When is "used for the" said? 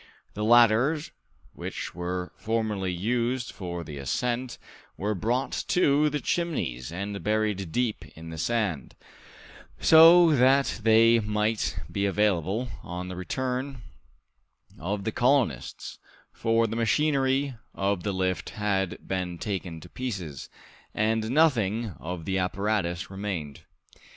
2.91-3.99